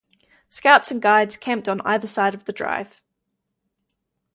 [0.49, 3.03] Scouts and Guides camped on either side of the drive.